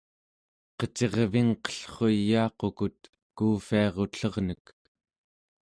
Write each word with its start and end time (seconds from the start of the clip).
qecirvingqellruyaaqut 0.77 3.01
kuuvviarutlernek 3.37 4.65